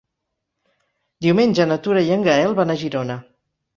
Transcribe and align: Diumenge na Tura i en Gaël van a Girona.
Diumenge 1.25 1.67
na 1.73 1.79
Tura 1.89 2.03
i 2.07 2.11
en 2.17 2.25
Gaël 2.29 2.57
van 2.61 2.77
a 2.77 2.79
Girona. 2.85 3.19